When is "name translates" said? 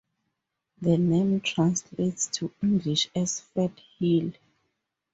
0.97-2.25